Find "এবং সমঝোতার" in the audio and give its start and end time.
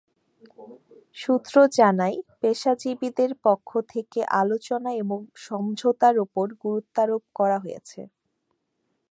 5.03-6.15